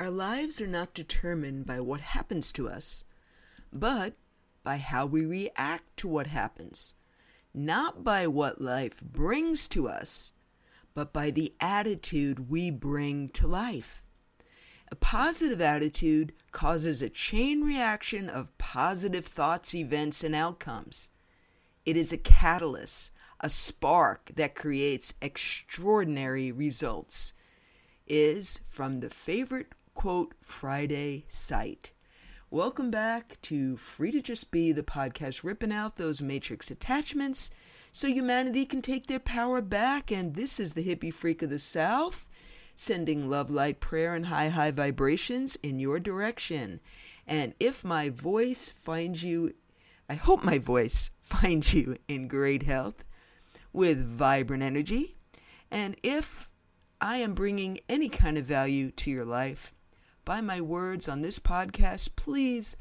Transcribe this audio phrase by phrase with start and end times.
[0.00, 3.04] Our lives are not determined by what happens to us,
[3.70, 4.14] but
[4.64, 6.94] by how we react to what happens.
[7.52, 10.32] Not by what life brings to us,
[10.94, 14.02] but by the attitude we bring to life.
[14.90, 21.10] A positive attitude causes a chain reaction of positive thoughts, events, and outcomes.
[21.84, 27.34] It is a catalyst, a spark that creates extraordinary results.
[28.06, 31.90] Is from the favorite quote Friday site.
[32.50, 37.50] Welcome back to Free to Just Be, the podcast ripping out those matrix attachments
[37.92, 40.10] so humanity can take their power back.
[40.10, 42.30] And this is the hippie freak of the South
[42.74, 46.80] sending love, light, prayer, and high, high vibrations in your direction.
[47.26, 49.52] And if my voice finds you,
[50.08, 53.04] I hope my voice finds you in great health
[53.70, 55.18] with vibrant energy.
[55.70, 56.48] And if
[57.02, 59.74] I am bringing any kind of value to your life
[60.24, 62.76] by my words on this podcast, please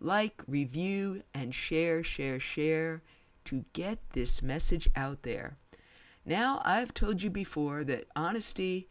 [0.00, 3.02] like, review, and share, share, share
[3.44, 5.56] to get this message out there.
[6.24, 8.88] Now, I've told you before that honesty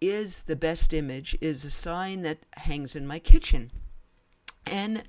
[0.00, 3.70] is the best image is a sign that hangs in my kitchen.
[4.66, 5.04] And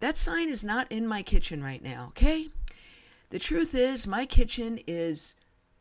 [0.00, 2.48] that sign is not in my kitchen right now, okay?
[3.30, 5.36] The truth is, my kitchen is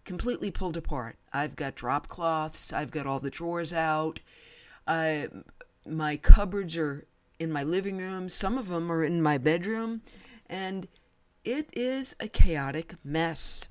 [0.05, 1.17] completely pulled apart.
[1.31, 4.19] I've got drop cloths, I've got all the drawers out.
[4.85, 7.05] My cupboards are
[7.39, 10.01] in my living room, some of them are in my bedroom,
[10.47, 10.87] and
[11.43, 13.67] it is a chaotic mess.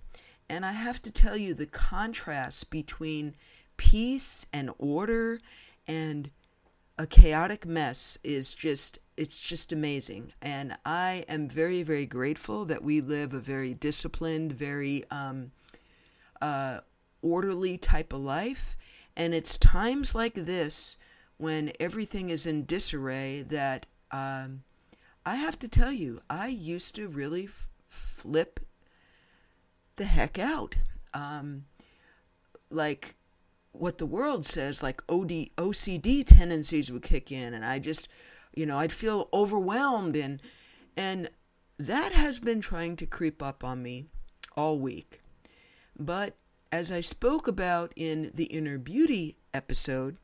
[0.49, 3.35] And I have to tell you the contrast between
[3.77, 5.41] peace and order
[5.87, 6.31] and
[6.99, 12.85] a chaotic mess is just it's just amazing and i am very very grateful that
[12.85, 15.51] we live a very disciplined very um,
[16.41, 16.79] uh,
[17.23, 18.77] orderly type of life
[19.17, 20.97] and it's times like this
[21.37, 24.63] when everything is in disarray that um,
[25.27, 28.61] i have to tell you i used to really f- flip
[29.97, 30.77] the heck out
[31.15, 31.65] um,
[32.71, 33.17] like
[33.73, 38.09] what the world says, like OD, OCD tendencies would kick in, and I just,
[38.55, 40.41] you know, I'd feel overwhelmed, and
[40.97, 41.31] and
[41.79, 44.07] that has been trying to creep up on me
[44.57, 45.23] all week.
[45.99, 46.37] But
[46.73, 50.17] as I spoke about in the inner beauty episode,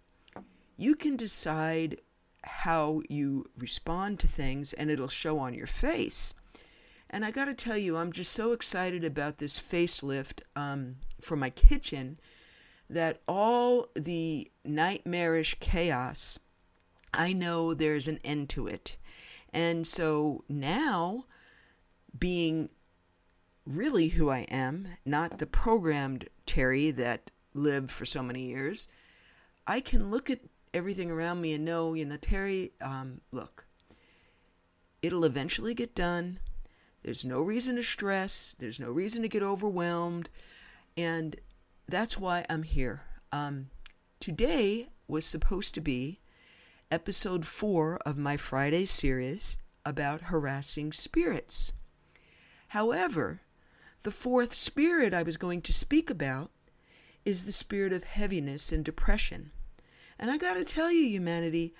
[0.78, 2.00] you can decide
[2.42, 6.32] how you respond to things, and it'll show on your face.
[7.10, 11.36] And I got to tell you, I'm just so excited about this facelift um, for
[11.36, 12.18] my kitchen
[12.88, 16.38] that all the nightmarish chaos,
[17.12, 18.96] I know there's an end to it.
[19.52, 21.26] And so now,
[22.18, 22.70] being
[23.68, 28.88] really who I am, not the programmed Terry that lived for so many years,
[29.66, 30.40] I can look at
[30.72, 33.66] everything around me and know, you know, Terry, um, look,
[35.02, 36.40] it'll eventually get done.
[37.02, 38.56] There's no reason to stress.
[38.58, 40.30] There's no reason to get overwhelmed.
[40.96, 41.36] And
[41.86, 43.02] that's why I'm here.
[43.32, 43.68] Um,
[44.18, 46.20] today was supposed to be
[46.90, 51.72] episode four of my Friday series about harassing spirits.
[52.68, 53.42] However,
[54.02, 56.50] the fourth spirit I was going to speak about
[57.24, 59.50] is the spirit of heaviness and depression.
[60.18, 61.74] And I got to tell you, humanity,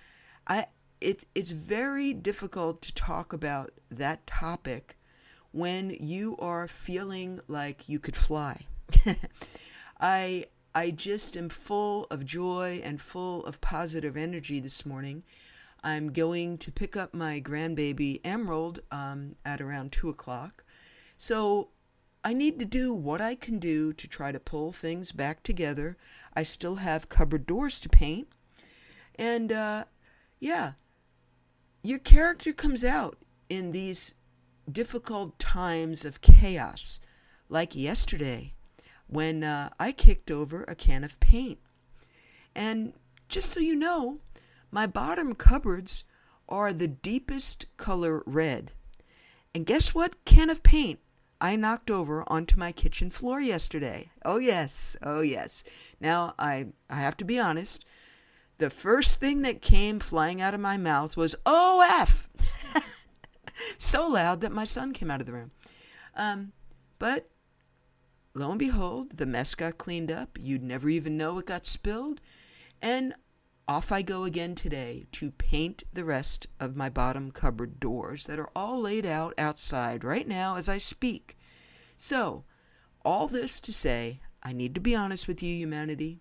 [0.47, 0.67] I
[1.01, 4.97] it it's very difficult to talk about that topic
[5.53, 8.67] when you are feeling like you could fly.
[10.01, 15.25] I I just am full of joy and full of positive energy this morning.
[15.83, 20.65] I'm going to pick up my grandbaby Emerald um, at around two o'clock.
[21.17, 21.69] So
[22.29, 25.97] I need to do what I can do to try to pull things back together.
[26.37, 28.29] I still have cupboard doors to paint.
[29.15, 29.85] And uh,
[30.39, 30.73] yeah,
[31.83, 33.17] your character comes out
[33.49, 34.17] in these
[34.71, 37.01] difficult times of chaos,
[37.49, 38.53] like yesterday
[39.07, 41.61] when uh, I kicked over a can of paint.
[42.55, 42.93] And
[43.31, 44.19] just so you know,
[44.71, 46.05] my bottom cupboards
[46.47, 48.73] are the deepest color red.
[49.55, 51.01] And guess what can of paint
[51.41, 54.11] I knocked over onto my kitchen floor yesterday?
[54.25, 55.63] Oh yes, oh yes.
[56.01, 57.85] Now I I have to be honest.
[58.59, 62.29] The first thing that came flying out of my mouth was OF.
[63.79, 65.53] so loud that my son came out of the room.
[66.17, 66.53] Um,
[66.99, 67.31] but
[68.35, 70.37] lo and behold, the mess got cleaned up.
[70.41, 72.21] You'd never even know it got spilled.
[72.83, 73.15] And
[73.69, 78.39] off I go again today to paint the rest of my bottom cupboard doors that
[78.39, 81.37] are all laid out outside right now as I speak.
[81.95, 82.45] So,
[83.05, 86.21] all this to say, I need to be honest with you, humanity.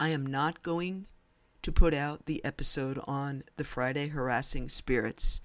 [0.00, 1.06] I am not going
[1.60, 5.42] to put out the episode on the Friday harassing spirits.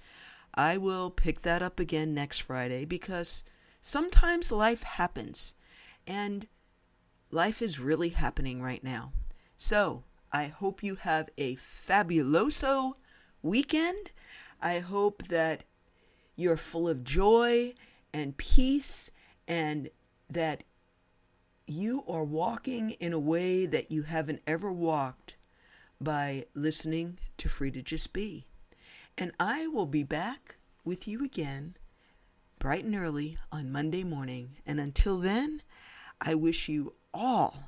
[0.54, 3.44] I will pick that up again next Friday because
[3.82, 5.56] sometimes life happens
[6.08, 6.48] and
[7.30, 9.12] life is really happening right now.
[9.58, 10.04] So
[10.34, 12.94] I hope you have a fabuloso
[13.42, 14.12] weekend.
[14.62, 15.64] I hope that
[16.36, 17.74] you're full of joy
[18.14, 19.12] and peace
[19.48, 19.90] and
[20.30, 20.64] that
[21.68, 25.36] you are walking in a way that you haven't ever walked
[26.00, 28.46] by listening to Free to Just Be.
[29.18, 31.76] And I will be back with you again
[32.60, 34.58] bright and early on Monday morning.
[34.66, 35.62] And until then,
[36.20, 37.64] I wish you all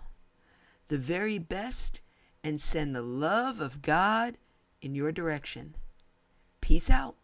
[0.88, 2.00] the very best
[2.44, 4.38] and send the love of God
[4.82, 5.76] in your direction.
[6.62, 7.16] Peace out.